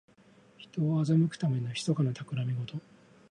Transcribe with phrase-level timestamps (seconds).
[0.57, 2.75] 人を欺くためのひそかなたくらみごと。